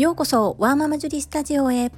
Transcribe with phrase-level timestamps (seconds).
[0.00, 1.92] ようこそワーママジュリスタジオへ。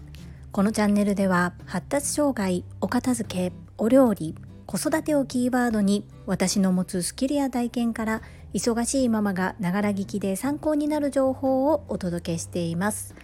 [0.51, 4.35] このチャンネルでは発達障害お片付けお料理
[4.67, 8.23] 子育てをキーワードに私の持つスキルや体験から
[8.55, 13.15] 忙しいママがながら聞きで参考になる情報をお届けしています。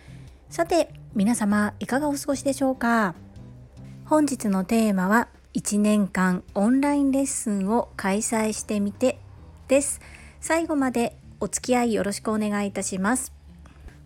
[0.48, 3.16] さて皆様いかがお過ごしでしょうか？
[4.04, 9.18] 本日のテーマは1年間オンラインレッスンを開催してみて
[9.66, 10.00] です。
[10.40, 13.36] 最後までお付き合いよろしくお願いいたします。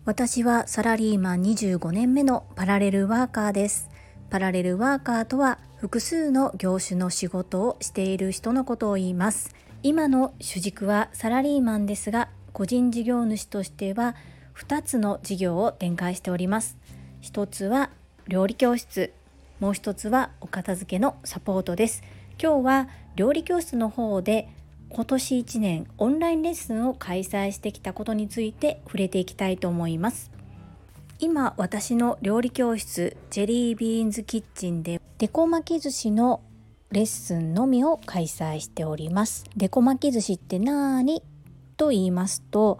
[0.05, 3.89] 私はサラリーマン25年目のパラレルワーカーです。
[4.29, 9.55] パラレルワーカーとは複数の業種の仕事をしている人のことを言います。
[9.81, 14.17] 今の主軸はサラリーマンですが個人事業主としては
[14.57, 16.75] 2つの事業を展開しております。
[17.21, 17.89] 一つは
[18.27, 19.13] 料理教室。
[19.61, 22.03] もう一つはお片付けのサポートです。
[22.37, 24.49] 今日は料理教室の方で
[24.95, 30.31] 今年1年オンラインレッスンを開催してきたことについて触れていきたいと思います。
[31.17, 36.41] 今私の料理教室ジェリービーンズキッチンでデコ巻き寿司の
[36.91, 39.45] レッスンのみを開催しております。
[39.57, 41.23] デコ巻き寿司って何
[41.75, 42.79] と言いますと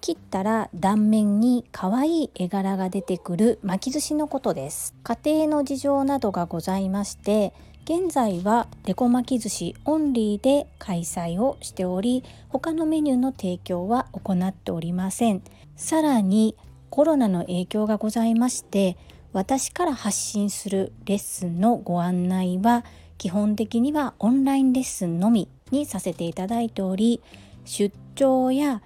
[0.00, 4.94] 切ったら断面に可愛い絵柄が出てくる巻き寿司のことです。
[5.02, 7.52] 家庭の事情などがございまして
[7.92, 15.42] 現在はデコ巻き寿司オンリーで開催をしており他のメニューの提供は行っておりません。
[15.74, 16.54] さらに
[16.88, 18.96] コロナの影響がございまして
[19.32, 22.84] 私から発信するレッスンのご案内は
[23.18, 27.20] 基本的にはオンラインレッスンのみにさせていただいており
[27.64, 28.82] 出張や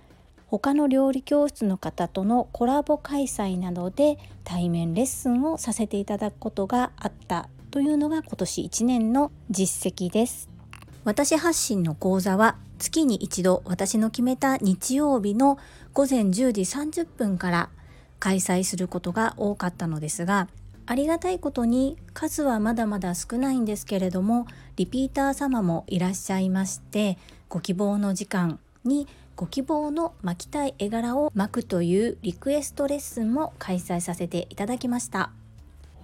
[0.46, 10.48] 他の料理教室の方とのコラボ開催などで対面レッスンをさせていただくことがあったというのが今年1年の実績です。
[11.02, 15.58] 私発信の講座は月に一度私の決めた日曜日の
[15.92, 17.70] 午前10時30分から
[18.20, 20.46] 開催することが多かったのですが
[20.86, 24.46] ありがたいことに数はまだまだ少ないんですけれども
[24.76, 35.32] リピーター様もいらっしゃいましてご希望の時間にご希望の巻きたい絵柄を巻くというリクエストレッスンも開催させていただきました。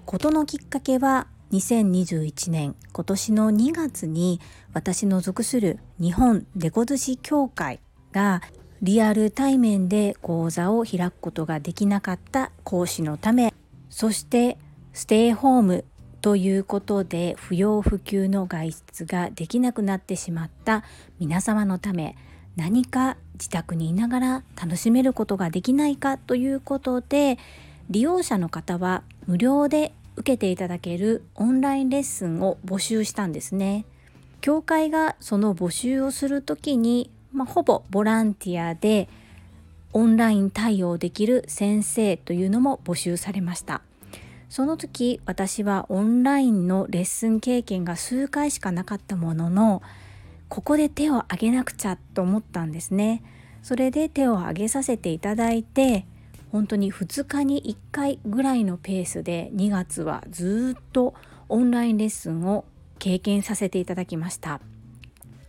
[0.05, 4.41] 事のきっかけは2021年今年の2月に
[4.73, 7.81] 私の属する日本デコ寿司協会
[8.13, 8.41] が
[8.83, 13.53] リアル対面で講座を開くことができなかった講師のため
[13.91, 14.59] そして
[14.93, 15.85] ステイホーム
[16.23, 20.85] ということで不要不急の外出ができなくなってしまった
[21.19, 22.17] 皆様のため
[22.57, 27.39] 何か自宅にいながら楽しめることができないかということで
[27.89, 33.87] 利用者の方は無料で受けていただけるオンラインレッスンを募集したんですね。
[34.43, 39.09] 教会がその募集をする時に、まあ、ほぼボランティアで
[39.93, 43.81] オンライン対応できる先生というのも募集されました。
[44.51, 49.81] その時私はオンラインのレッスン経験が数回しかなかったものの
[50.49, 53.23] ここで手を挙げなくちゃと思ったんですね。
[53.63, 56.05] それで手を挙げさせていただいて
[56.53, 61.15] 本当に2日に1回ぐらいのペースで2月はずっと
[61.49, 62.65] オンラインレッスンを
[62.99, 64.61] 経験させていただきました。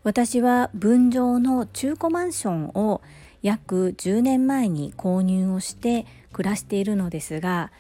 [0.04, 3.02] 私は分譲の中古マンションを
[3.44, 7.72] 約10年前に購入をして暮らしているのですが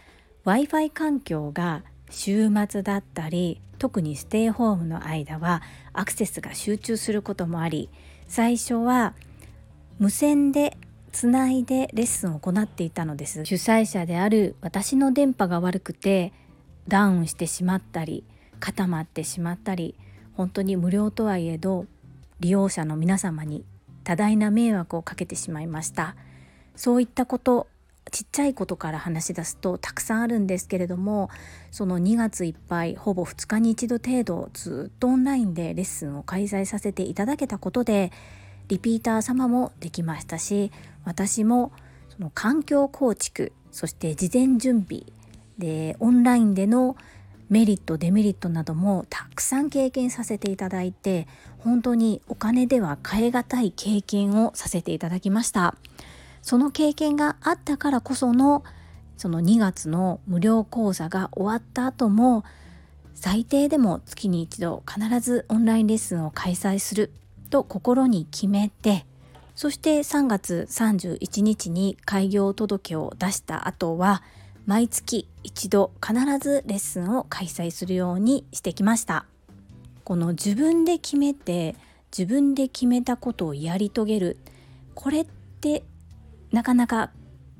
[0.43, 7.89] w i f i 環境が週末だったり特にステイホームの間はアクセスが集中することもあり
[8.27, 9.13] 最初は
[9.97, 10.77] 無線で
[11.11, 13.45] つないでレッスンを行っていたのです。
[13.45, 16.33] 主催者である私の電波が悪くて
[16.87, 18.23] ダウンしてしまったり
[18.59, 19.95] 固まってしまったり
[20.33, 21.85] 本当に無料とはいえど
[22.39, 23.65] 利用者の皆様に
[24.03, 26.15] 多大な迷惑をかけてしまいました。
[26.75, 27.67] そういったこと
[28.11, 31.29] ちっちゃいことから話し出すとたくさんあるんですけれども
[31.69, 38.11] その2月いっぱいほぼ2日に1度程度ずっとオンラインでレッスンを開催させていただけたことで
[38.67, 40.71] リピーター様もできましたし
[41.03, 41.71] 私も
[42.09, 45.03] その環境構築そして事前準備
[45.57, 46.95] でオンラインでの
[47.49, 51.27] メリットデメリットなどもたくさん経験させていただいて
[51.59, 55.75] 本当にお金では買え難い経験をさせていただきました。
[56.41, 58.63] その経験があったからこその
[59.17, 62.43] その2月の無料講座が終わった後も
[63.13, 67.11] 最低でも月に一度必ずオンラインレッスンを開催する
[67.51, 69.05] と心に決めて
[69.55, 74.23] そして3月31日に開業届を出した後は
[74.65, 79.25] 毎月一度必ずレッスンを開催するようにしてきました。
[80.03, 81.75] この自分で決めて
[82.15, 84.37] 自分で決めたことをやり遂げる
[84.95, 85.83] これって
[86.51, 87.11] なかなか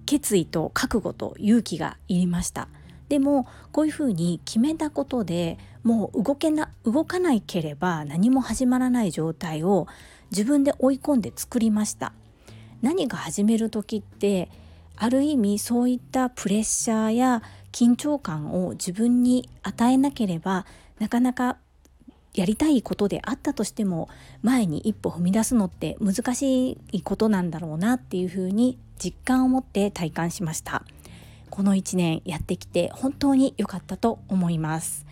[0.06, 2.68] 決意と覚悟と勇気がいりました。
[3.10, 9.88] でもこういうふうに決めたことでもう動けな動かないければ何も始まらない状態を
[10.32, 12.14] 自分で追い込んで作りました。
[12.82, 14.50] 何か始める時って
[14.96, 20.66] ある意味そういったプレッシャーや緊張感を自分に与えなければ
[21.00, 21.58] なかなか
[22.34, 24.10] やりたいことであったとしても
[24.42, 30.84] 前に一歩踏み出すのって難しいことなんだろうなっていうふうに実感を持って体感しました。
[31.50, 35.06] この1年やってきて本当に良かったと思います。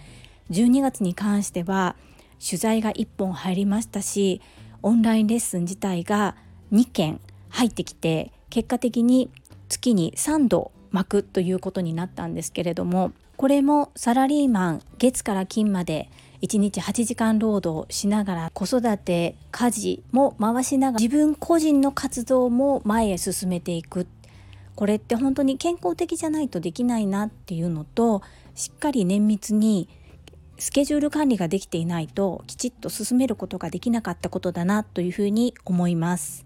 [0.52, 1.96] 12月に関しては
[2.44, 4.42] 取材が1本入りましたし
[4.82, 6.36] オンラインレッスン自体が
[6.72, 7.20] 2件
[7.50, 9.30] 入ってきて結果的に
[9.68, 16.10] 月に3度巻くということになったんですけれどもこれもサラリーマン月から金まで
[16.42, 24.08] 1日8時間労働しながら子育て家事も回しながら自分個人の活動も前へ進めていく。
[24.76, 28.22] これって本当に健康的じゃないとできないなっていうのと
[28.56, 29.90] しっかり綿密に
[30.60, 36.46] スケジュール管理ができていないときちっと進めることができなかったことだなというふうに思います。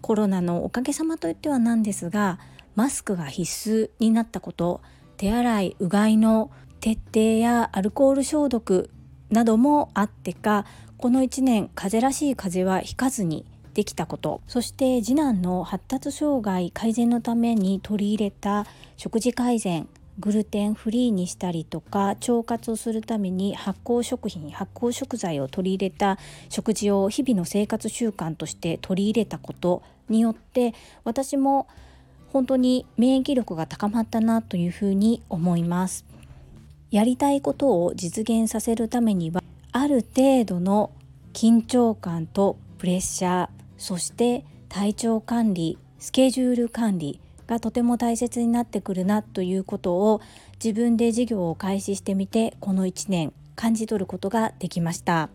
[0.00, 2.38] コロナのおかげさまといってはなんですが
[2.74, 4.80] マスクが必須になったこと
[5.16, 6.50] 手洗いうがいの
[6.80, 8.90] 徹底やアルコール消毒
[9.30, 10.64] などもあってか
[10.96, 13.44] この1年風邪らしい風邪はひかずに
[13.74, 18.66] できたことそして次男の発達障害改善のために取り入れた
[18.96, 19.88] 食事改善
[20.20, 26.18] グルテンフリーにしたりとか腸活をするために発酵食品発酵食材を取り入れた
[26.48, 30.74] 食事を日々の生活習慣として取り入れたことによって
[31.04, 31.66] 私も
[32.32, 36.04] 本当に免疫力が高まったなというふうに思います。
[36.90, 39.42] やりたいことを実現させるためには
[39.72, 40.90] ある程度の
[41.32, 47.20] 緊張感とプレッシャーそして体調管理スケジュール管理
[47.50, 50.20] がとても大切になってくるなということを
[50.62, 55.28] 自分で事業を開始してみてこの1年感じ取ることができました。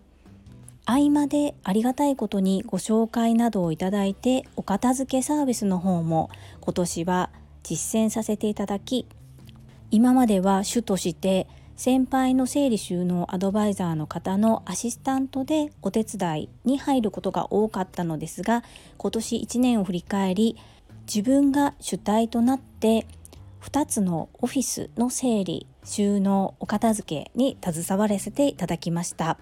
[0.85, 6.29] 合間でありがたいことにご紹介などをいただいてお片付けサービスの方も
[6.61, 7.31] 今年は
[7.63, 9.07] 実践させていただき
[9.89, 18.63] 今までは主として先輩の整理収納アドバイザーの方のアシスタントでお手伝いに入ることが多かったのですが
[18.97, 20.55] 今年1年を振り返り
[21.05, 23.05] 自分が主体となって
[23.61, 29.37] 2つのオフィスの整理収納お片付けに携わらせていただきました。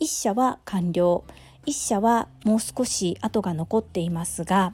[0.00, 1.24] 1社は完了。
[1.66, 4.72] 1社はもう少し後が残っていますが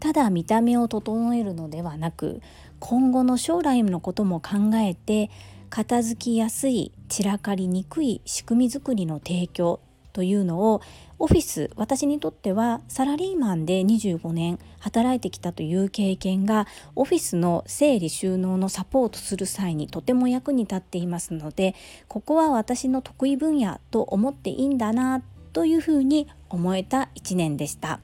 [0.00, 2.42] ただ見た目を整えるのではなく
[2.80, 5.30] 今後の将来のことも考えて
[5.68, 9.80] 片付きやすい散らかりにくい仕組み作りの提供
[10.12, 10.82] というのを
[11.18, 16.66] オフィス私にとってはサラリーマンで25年働いてきたという経験が
[16.96, 21.74] オフィスの整理収納のサポートする際にとても役に立っていますので
[22.08, 25.22] ここは私の得意分野と思っていいんだな
[25.52, 28.00] というふうに思えた1年でした。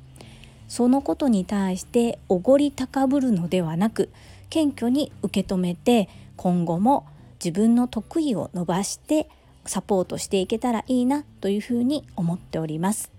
[0.68, 4.10] そのことに対しておごり高ぶるのではなく
[4.50, 7.06] 謙虚に受け止めて今後も
[7.42, 9.28] 自分の得意を伸ばして
[9.68, 13.10] サポートしていけたらいいなというふうに思っております。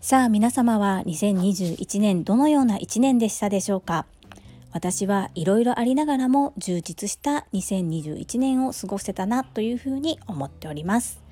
[0.00, 4.06] さあ皆様は2021年どのような1年でしたでしょうか？
[4.72, 11.22] 私はいろいろありながらも充実した2021年を過ごせたなというふうに思っております。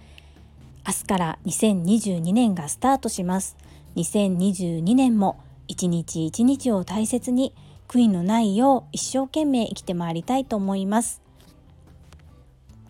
[0.86, 3.56] 明日から2022年がスタートします。
[3.96, 7.54] 2022年も一日一日を大切に
[7.88, 11.20] 悔いのないよう一生懸命生きてまいりたいと思います。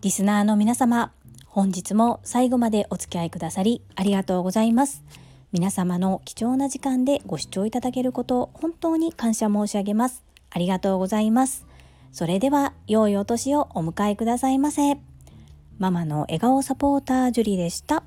[0.02, 1.12] リスナーの皆様
[1.52, 5.04] 本日も最後までお付き合いくださりありがとうございます。
[5.52, 10.24] 皆様の貴重な時間でご視聴いただけることを本当に感謝申し上げます。
[10.48, 11.66] ありがとうございます。
[12.10, 14.96] それでは良いお年をお迎えくださいませ。
[15.78, 18.02] ママの笑顔サポータージュリでした。